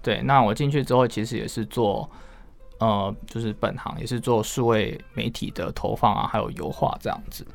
[0.00, 2.08] 对，那我进去之后，其实也是做，
[2.78, 7.46] 呃，就是本行也是做数位媒体的投放啊，还有优化这样子。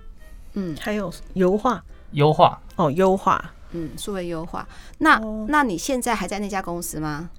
[0.53, 4.67] 嗯，还有优化，优化哦，优化，嗯，数位优化。
[4.97, 7.29] 那、哦、那你现在还在那家公司吗？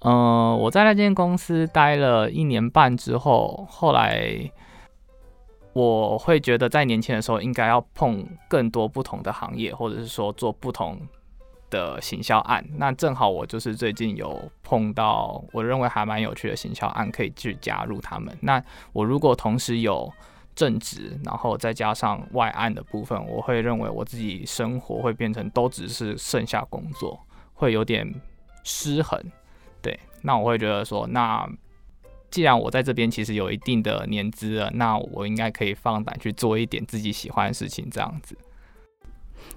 [0.00, 4.50] 呃，我在那间公司待了一年半之后，后来。
[5.74, 11.00] 我会觉得在年轻的时候应该要碰更多不同的行业，或者是说做不同
[11.72, 12.64] 的行销案。
[12.76, 18.32] 那正好我就是最近有碰到我认为还蛮有趣的行销案，可以去加入他们。
[18.42, 20.08] 那我如果同时有
[20.54, 27.18] 正职，然后再加上外案的部分，我会认为我自己生活会变成都只是剩下工作，
[27.54, 28.14] 会有点
[28.62, 29.20] 失衡。
[29.80, 31.48] 对，那我会觉得说那。
[32.32, 38.34] 既然我在这边其实有一定的年资了，那我应该可以放胆去做一点自己喜欢的事情，这样子。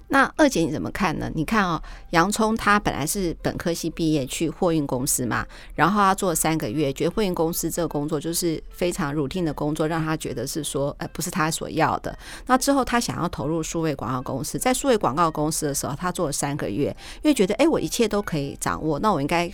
[0.08, 1.30] 那二姐你怎么看呢？
[1.34, 12.16] 你看哦，洋葱他本来是本科系毕业去货运公司嘛，然后他做了三个月，觉得货运公司这个工作就是非常 routine 的工作，让他觉得是说，哎，不是他所要的。
[12.46, 19.50] 那之后他想要投入数位广告公司，在数位广告公司的时候，他做了三个月，因为觉得，哎，我一切都可以掌握，那我应该。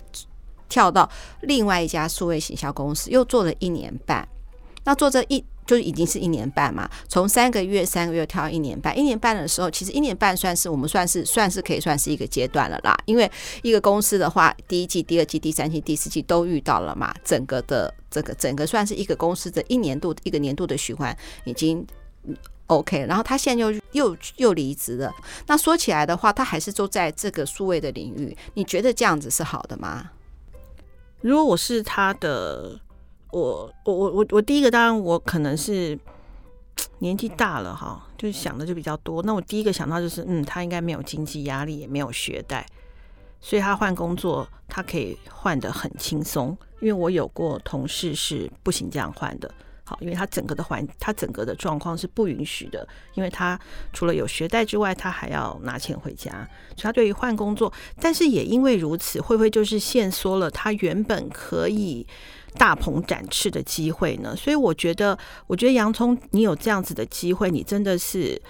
[0.69, 1.07] 跳到
[1.41, 4.27] 另外一家数位行销公司，又做了一年半。
[4.85, 8.97] 那做这一就已经是一年半嘛，从三个月、三个月跳一年半。
[8.97, 12.97] 一年半的时候，其实一年半算是我们算是算是可以算是一个阶段了啦。
[13.05, 13.29] 因为
[13.61, 21.85] 一个公司的话，第一季、第二季、第三季、第四季都遇到了嘛，整个的这个整个算是一个公司的一年度一个年度的循环已经
[22.67, 23.05] OK。
[23.05, 25.11] 然后他现在又又又离职了。
[25.47, 28.35] 那说起来的话，他还是都在这个数位的领域。
[28.53, 30.11] 你觉得这样子是好的吗？
[31.21, 32.79] 如果我是他的，
[33.33, 35.97] 我我我我我第一个当然我可能是
[36.99, 39.23] 年纪大了哈，就是想的就比较多。
[39.23, 42.63] 那我第一个想到就是，嗯，他应该没有经济压力，也没有学贷，
[43.41, 46.55] 所以他换工作他可以换的很轻松。
[46.79, 49.51] 因为我有过同事是不行这样换的。
[49.99, 53.59] 因为他整个的环，他整个的状况是不允许的，因为他
[53.91, 56.31] 除了有学贷之外，他还要拿钱回家，
[56.75, 62.05] 所以他对于换工作，但是也因为如此，会不会就是限缩了他原本可以
[62.55, 64.35] 大鹏展翅的机会呢？
[64.35, 68.41] 所以我觉得，我觉得洋葱，你有这样子的机会，你真的是。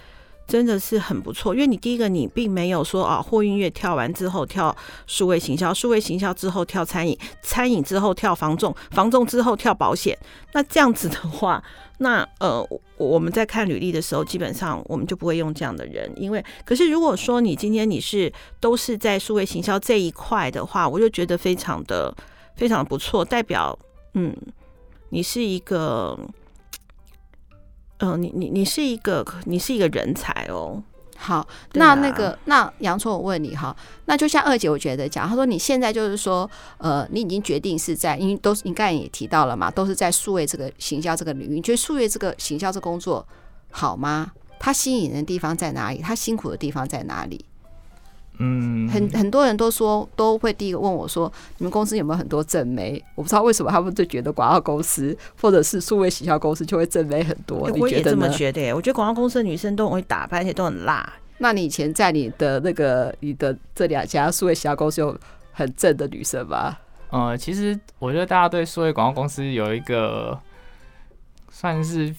[0.46, 4.76] 真的是很不错，因为你第一个你并没有说啊，货运业跳完之后跳
[5.08, 10.18] 数位行销，数位行销之后跳餐饮，餐饮之后跳房仲，房仲之后跳保险。
[10.52, 11.64] 那这样子的话，
[12.00, 12.64] 那呃，
[12.98, 16.12] 我们在看履历的时候，基本上我们就不会用这样的人。
[16.18, 22.14] 因为，可是如果说你今天你是都是在数位行销这一块的话，我就觉得非常的
[22.56, 23.78] 非常不错，代表
[24.14, 24.36] 嗯，
[25.10, 26.20] 你是一个。
[28.04, 30.84] 嗯、呃，你你你是一个你是一个人才哦。
[31.16, 33.74] 好，啊、那那个那杨聪，我问你哈，
[34.06, 43.26] 那就像二姐我觉得讲，她说你现在就是说，呃，你已经决定是在，因为都是你刚才也提到了嘛，都是在数位这个行销这个领域，你觉得数位这个行销这工作
[43.72, 44.32] 好吗？
[44.60, 46.00] 它吸引人的地方在哪里？
[46.00, 47.46] 它辛苦的地方在哪里？
[48.40, 53.02] 嗯，很很多人都说都会第一个问我说，你们公司有没有很多正妹？
[53.14, 57.70] 我不知道为什么他们就觉得广告公司或者是数位行销公司就会正妹很多。
[57.80, 61.14] 我也这么觉得，我觉得广告公司的女生都很会打扮，而且都很辣。
[61.38, 65.16] 那你以前在你的那个你的这两家数位行销公司有
[65.52, 66.76] 很正的女生吗？
[67.12, 70.40] 呃，其实我觉得大家对数位广告公司有一个
[71.52, 72.14] 算是。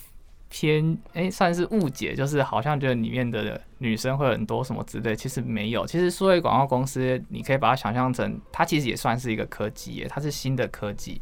[0.56, 5.84] 偏哎、欸，算是误解，就是好像觉得里面的女生会很多什么之类，其实没有。
[5.84, 11.20] 其实数位广告公司，你可以把它想象成，它其实也算是一个科技耶，它是新的科技，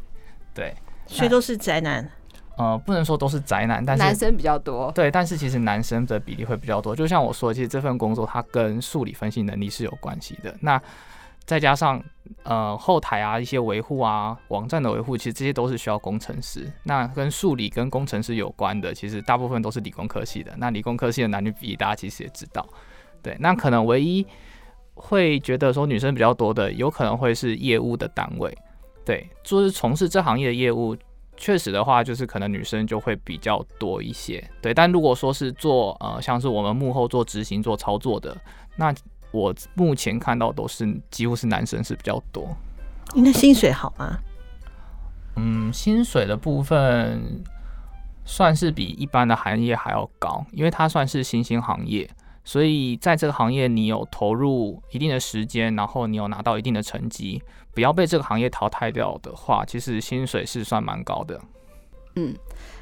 [0.53, 0.71] 对。
[1.07, 2.07] 所以都是宅男。
[2.57, 4.91] 呃，不能说都是宅男，但是男生比较多。
[4.91, 6.95] 对，但是其实男生的比例会比较多。
[6.95, 10.55] 就像我说，其实这份工作它跟数理分析能力是有关系的。
[10.61, 10.79] 那
[11.45, 12.03] 再加上
[12.43, 16.71] 呃后台啊一些维护啊网站的维护，其实这些都是需要工程师。
[16.83, 20.53] 那跟数理跟工程师有关的，其实大部分都是理工科系的。
[20.57, 22.67] 那理工科系的男女比例，大家其实也知道。
[23.21, 24.25] 对，那可能唯一
[24.93, 28.57] 会觉得说女生比较多的，有可能会是业务的单位。
[29.05, 30.95] 对，就是从事这行业的业务。
[31.35, 34.71] 确实的话，就是可能女生就会比较多一些，对。
[34.71, 38.37] 但如果说是做呃，像是我们幕后做执行、做操作的，
[38.75, 38.93] 那
[39.33, 42.55] 我目前看到都是几乎是男生是比较多。
[43.15, 44.17] 那薪水好吗？
[45.35, 47.43] 嗯，薪水的部分
[48.23, 52.09] 算是比一般的行业还要高，因为它算是新兴行业。
[52.45, 57.41] 所以在这个行业，你有投入一定的时间，然后你有拿到一定的成绩，
[57.73, 61.39] 不要被这个行业淘汰掉的话，其实薪水是算蛮高的。
[62.15, 62.35] 嗯，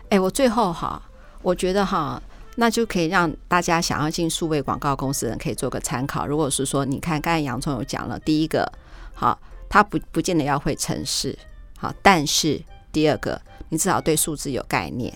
[0.05, 1.01] 哎、欸，我最后哈，
[1.43, 2.21] 我觉得哈，
[2.61, 6.27] 那就可以让大家想要进数位广告公司的人可以做个参考。
[6.27, 8.71] 如果是说，你看刚才洋葱有讲了，第一个，
[9.15, 9.35] 好，
[9.67, 11.35] 他不不见得要会城市，
[11.75, 15.11] 好，但是第二个，你至少对数字有概念，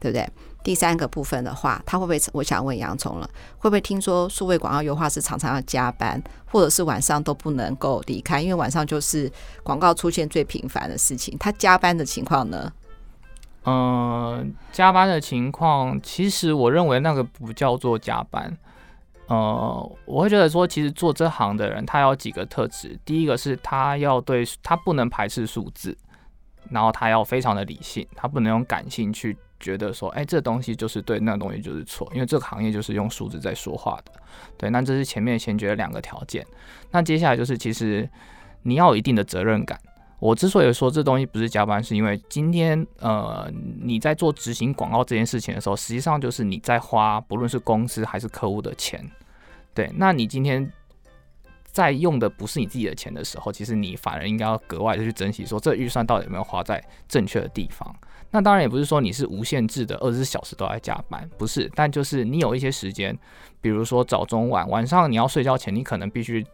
[0.00, 0.28] 对不对？
[0.64, 2.20] 第三个部分的话，他会不会？
[2.32, 8.42] 我想问洋葱了，会不会听说数位广告优化是常常要加班，或者是晚上都不能够离开？
[8.42, 9.30] 因为晚上就是
[9.62, 11.38] 广告出现最频繁的事情。
[11.38, 12.72] 他加班的情况呢？
[13.64, 18.56] 嗯、加班的情况，其实我认为那个不叫做加班。
[19.26, 22.98] 呃，我会觉得说，其实做这行的人，他有几个特质。
[23.04, 25.96] 第一个是他要对他不能排斥数字，
[26.70, 29.36] 然后他要非常的理性，他不能用感性去。
[29.60, 34.12] 觉得说，哎，这东西就是对，那东西就是错，因为这个行业就是用数字在说话的。
[34.56, 36.46] 对，那这是前面先决的两个条件。
[36.92, 38.08] 那接下来就是，其实
[38.62, 39.76] 你要有一定的责任感。
[40.20, 43.50] 我之所以说这东西不是加班，是因为今天呃
[43.80, 49.08] 你在做执行广告这件事情的时候，实际上就是你在花不论是公司还是客户的钱。
[49.74, 50.72] 对，那你今天
[51.70, 57.94] 在用的不是你自己的钱的时候，其实你反而应该要格外的去珍惜，说这预算到底有没有花在正确的地方。
[58.30, 63.16] 那当然也不是说你是无限制的二十四小时都在加班，不是，但就是你有一些时间，
[63.60, 66.44] 比如说早中晚，晚上你要睡觉前，你可能必须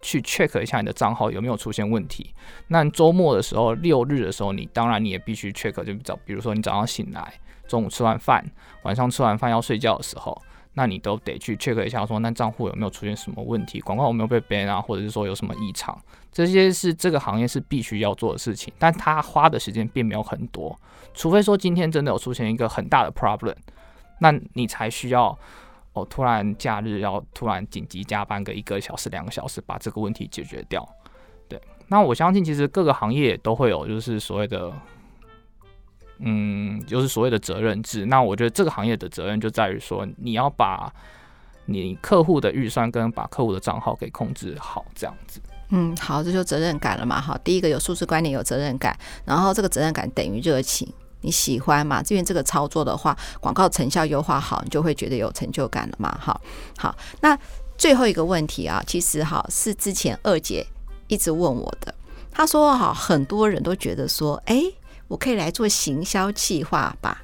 [0.00, 2.32] 去 check 一下你的账号有没有出现问题。
[2.68, 7.34] 那周末的时候，六日的时候，你当然你也必须 check，就早，比如说你早上醒来，
[7.66, 8.44] 中午吃完饭，
[8.82, 10.40] 晚上吃完饭要睡觉的时候，
[10.74, 16.00] 那你都得去 check 一下，说那账户有没有出现什么问题，广告有没有被 ban 啊，或者是说有什么异常。
[16.30, 20.78] 这些是这个行业是必须要做的事情，但他花的时间并没有很多，
[21.12, 23.56] 除非说今天真的有出现一个很大的 problem，
[24.20, 25.36] 那你才需要
[25.98, 30.88] 哦，突然假日要突然紧急加班个一个小时两个小时把这个问题解决掉。
[31.48, 34.72] 对，那我相信其实各个行业都会有就是所谓的，
[36.18, 38.06] 嗯，就是所谓的责任制。
[38.06, 40.92] 那我觉得这个行业的责任就在于说你要把
[41.64, 45.40] 你客户的预算跟把客户的账号给控制好，这样子。
[45.70, 47.20] 嗯，好，这就责任感了嘛。
[47.20, 52.02] 好，第一个有数字观念，有责任感，然后这个责任感等于热情，你喜欢嘛？
[52.02, 56.16] 这边这个操作的话，广告成效优化好，你就会觉得有成就感了嘛。
[56.20, 56.40] 好，
[56.76, 57.38] 好，那
[57.76, 60.66] 最后一个问题啊，其实哈是之前二姐
[61.06, 61.94] 一直问我的，
[62.30, 64.62] 她说哈，很多人都觉得说，哎，
[65.08, 67.22] 我可以来做行销计划吧。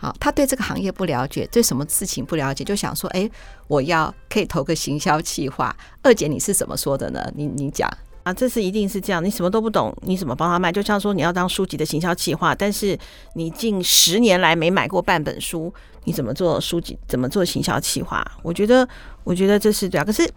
[0.00, 3.28] 好，他对这个行业不了解，对什么事情不了解，就想说，哎，
[3.66, 5.76] 我要可以投个行销计划。
[6.02, 7.28] 二姐，你是怎么说的呢？
[7.34, 7.90] 你你讲
[8.28, 9.24] 啊，这次一定是这样。
[9.24, 10.70] 你什么都不懂，你怎么帮他卖？
[10.70, 12.98] 就像说你要当书籍的行销企划，但是
[13.34, 15.72] 你近十年来没买过半本书，
[16.04, 16.98] 你怎么做书籍？
[17.08, 18.24] 怎么做行销企划？
[18.42, 18.86] 我觉得，
[19.24, 20.04] 我觉得这是对啊。
[20.04, 20.28] 可是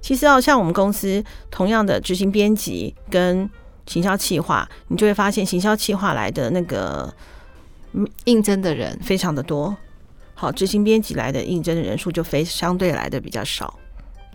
[0.00, 3.48] 其实要像我们公司同样的执行编辑跟
[3.86, 7.12] 行销企划，你就会发现行销企划来的那个。
[8.26, 9.74] 应征的人非常的多，
[10.34, 13.72] 好，执行编辑来的应征的人数就非相对来的比较少。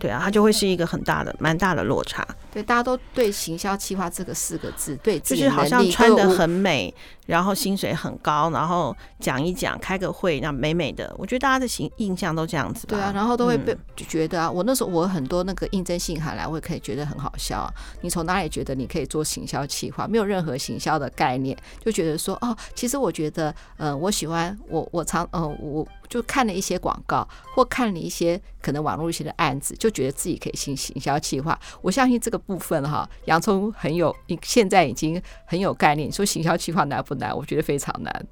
[0.02, 2.26] 对啊，它就会是一个很大的、蛮大的落差。
[2.52, 6.92] 对，大家都对“行销企划”这个四个字，对，就是好像穿的很美，
[7.26, 11.14] 然后薪水很高，然后讲一讲，开个会，那美美的。
[11.18, 12.86] 我觉得大家的形印象都这样子。
[12.86, 17.72] 对啊，然后都会被觉得啊，我那时候我很多那个应征信函来，我也可以觉得很好笑啊。
[18.00, 20.06] 你从哪里觉得你可以做行销企划？
[20.06, 25.86] 没有任何行销的概念，就觉得说哦，其实我觉得，呃，我喜欢我我常呃我。
[26.12, 31.58] 就看了一些广告，或看了一些可能网络一些的案子，就觉得自己可以行行销企划。
[31.80, 36.06] 我相信这个部分哈，洋葱很有，现在已经很有概念。
[36.06, 37.36] 你说行销企划哪不不难？
[37.36, 38.26] 我觉得非常难。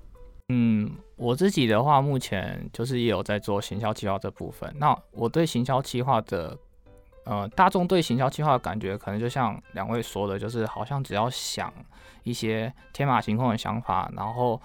[0.48, 4.72] 嗯，我自己的话，目前就是也有在做行销企划这部分。
[4.78, 6.56] 那我对行销企划的，
[7.24, 11.72] 呃，大众对行销企划的感觉，可能就像两位说的，就是好像只要想
[12.22, 14.60] 一些天马行空的想法，然后。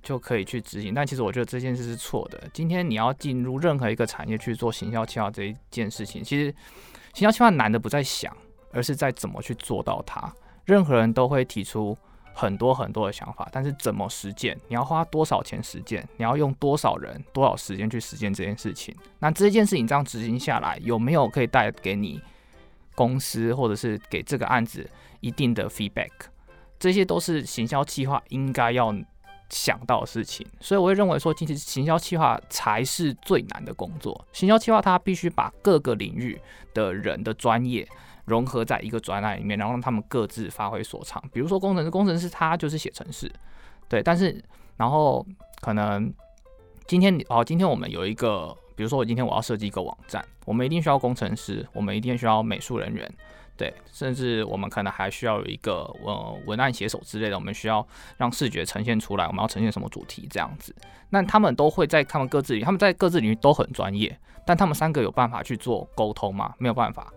[0.00, 0.94] 就可以去执行。
[0.94, 2.40] 但其实我觉得这件事是错的。
[2.54, 6.54] 今天你要进入任何一个产业去做行销企划这一件事情，其实
[7.14, 8.34] 行销企划难的不在想，
[8.72, 10.32] 而是在怎么去做到它。
[10.64, 11.98] 任何人都会提出
[12.38, 14.56] 很多很多的想法，但是怎么实践？
[14.68, 16.08] 你要花多少钱实践？
[16.16, 18.94] 你要用多少人、多少时间去实践这件事情？
[19.18, 22.20] 那这件事情这样执行下来，有没有可以带给你
[22.94, 26.12] 公司或者是给这个案子一定的 feedback？
[26.78, 28.94] 这些都是行销计划应该要
[29.50, 30.46] 想到的事情。
[30.60, 34.24] 所以我会认为说，其实行销计划才是最难的工作。
[34.32, 36.40] 行销计划它必须把各个领域
[36.72, 37.84] 的人的专业。
[38.28, 41.22] 融合在一个专案里面，然后让他们各自发挥所长。
[41.32, 43.28] 比如说工程师，工程师他就是写程式，
[43.88, 44.02] 对。
[44.02, 44.44] 但是，
[44.76, 45.26] 然后
[45.60, 46.12] 可能
[46.86, 53.10] 今天哦，今天我们有一个，比如说我今天我要设计一个网站，我们一定需要工程师，我们一定需要美术人员，
[53.56, 53.74] 对。
[53.92, 57.84] 甚至我们可能还需要有一个呃文案写手之类的，我们需要
[58.16, 60.74] 让视觉呈现出来，我们要呈现什么主题这样子。
[61.10, 64.16] 那他们都会在他们各自，他们在各自领域都很专业，
[64.46, 66.54] 但他们三个有办法去做沟通吗？
[66.58, 67.12] 没有办法。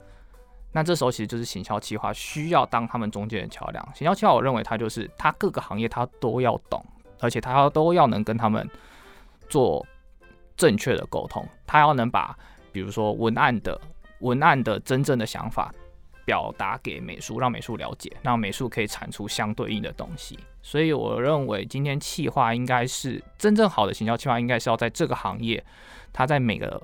[0.74, 3.86] 那这时候其实就是行销企划需要当他们中间的桥梁。
[3.94, 6.82] 行销企划，我认为他就是他各个行业他都要懂，
[7.20, 8.66] 而且他都要能跟他们
[9.50, 9.86] 做
[10.56, 11.46] 正确的沟通。
[11.68, 12.34] 他要能把
[12.72, 13.80] 比如说文案的
[14.20, 15.74] 文案的真正的想法
[16.24, 20.40] 表达给美术，让美术了解，让美术可以产出相对应的东西。
[20.62, 25.62] 所以我认为今天企划应该是真正好的行销企划，应该是要在这个行业，
[26.14, 26.82] 他在每个。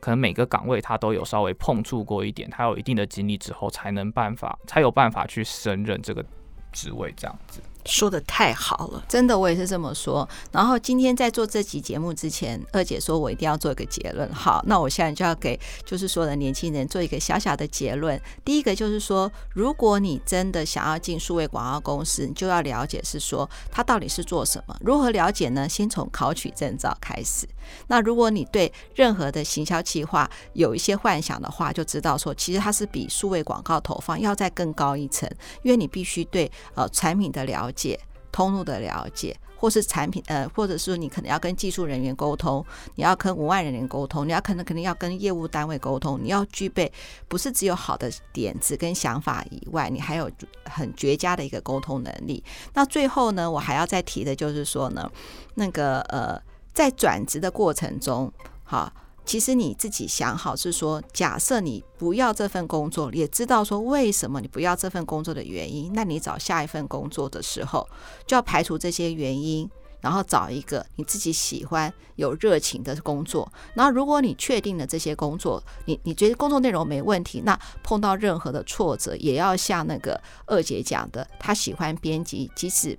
[0.00, 6.24] 可能每个岗位他都有稍微碰触过一点，他有一定的经历之后，才能办法才有办法去胜任这个
[6.72, 7.60] 职位，这样子。
[7.84, 10.28] 说得太好了，真的，我也是这么说。
[10.52, 14.30] 然后今天在做这集节目之前，二姐说我一定要做一个结论。
[14.32, 18.20] 好，那我现在就要给就是说的年轻人做一个小小的结论。
[18.44, 24.76] 第一个就是说，如果你真的想要进数位广告公司，你就要了解是说它到底是做什么。
[24.80, 25.68] 如何了解呢？
[25.68, 27.46] 先从考取证照开始。
[27.86, 35.30] 那如果你对任何的行销企划有一些幻想的话，就知道说其实它是比数位广告投放要再更高一层，
[35.62, 37.98] 因为你必须对呃产品的了解。
[38.32, 42.64] 通路的了解，或是产品，呃，或者是你可能要跟技术人员沟通，
[42.94, 46.90] 你要跟文案人员沟通，你要可能肯定要跟业务单位沟通，你要具备
[47.26, 50.30] 不是只有好的点子跟想法以外，你还有
[50.64, 52.42] 很绝佳的一个沟通能力。
[52.72, 55.10] 那最后呢，我还要再提的就是说呢，
[55.56, 56.40] 那个呃，
[56.72, 58.92] 在转职的过程中，哈。
[59.30, 67.88] 其实你自己想好是说，假设你不要这份工作，也知道说为什么你不要这份工作的原因，那你找下一份工作的时候，
[68.26, 69.70] 就要排除这些原因，
[70.00, 73.48] 然后找一个你自己喜欢、有热情的工作。
[73.74, 82.98] 然后，如果你确定了这些工作，你你觉得工作内容没问题，那碰到任何的挫折，也要像那个二姐讲的，她喜欢编辑，即使。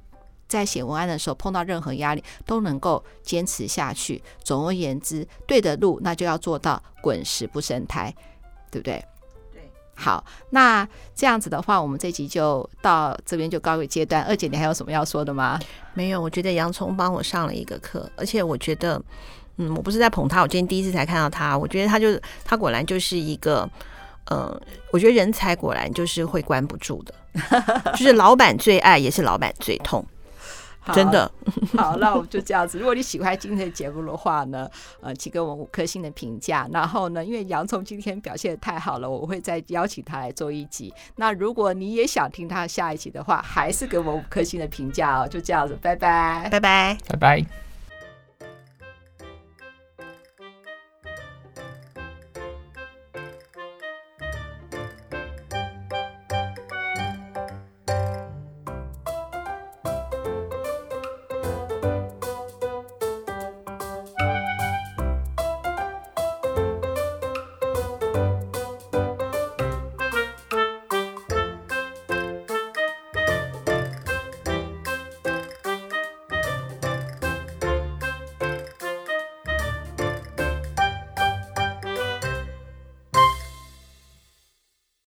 [0.52, 4.22] 在写文案的时候碰到任何压力都能够坚持下去。
[4.44, 8.14] 总而言之，对的路那就要做到滚石不生苔，
[8.70, 9.02] 对不对？
[9.54, 9.62] 对。
[9.96, 10.86] 好，那
[11.16, 14.24] 这样子的话，我们这集就到这边就告一个阶段。
[14.24, 15.58] 二姐，你还有什么要说的吗？
[15.94, 19.02] 没有，我觉得洋葱帮我上了一个课，而且我觉得，
[19.56, 23.70] 嗯，我不是在捧他，我今天第一次才看到他，我觉得他就他果然就是一个，
[24.30, 24.60] 嗯，
[24.92, 27.14] 我觉得人才果然就是会关不住的，
[27.96, 30.06] 就是老板最爱，也是老板最痛。
[30.84, 31.32] 好真的
[31.78, 32.80] 好，那我们就这样子。
[32.80, 34.68] 如果你喜欢今天的节目的话呢，
[35.00, 36.68] 呃，请给我们五颗星的评价。
[36.74, 40.92] 然后呢，因为洋葱今天表现得太好了，我会再邀请他来做一集。
[41.18, 45.28] 那如果你也想听他下一集的话，还是给我们五颗星的评价哦。
[45.28, 47.71] 就这样子，拜拜，拜拜，拜拜。